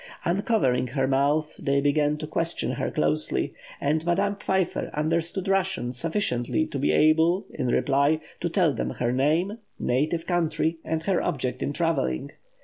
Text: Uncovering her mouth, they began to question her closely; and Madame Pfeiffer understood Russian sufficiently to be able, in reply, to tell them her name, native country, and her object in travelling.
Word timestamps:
Uncovering 0.25 0.87
her 0.87 1.05
mouth, 1.05 1.57
they 1.57 1.79
began 1.79 2.17
to 2.17 2.25
question 2.25 2.71
her 2.71 2.89
closely; 2.89 3.53
and 3.79 4.03
Madame 4.03 4.35
Pfeiffer 4.35 4.89
understood 4.95 5.47
Russian 5.47 5.93
sufficiently 5.93 6.65
to 6.65 6.79
be 6.79 6.91
able, 6.91 7.45
in 7.53 7.67
reply, 7.67 8.19
to 8.39 8.49
tell 8.49 8.73
them 8.73 8.89
her 8.97 9.11
name, 9.11 9.59
native 9.77 10.25
country, 10.25 10.79
and 10.83 11.03
her 11.03 11.21
object 11.21 11.61
in 11.61 11.71
travelling. 11.71 12.31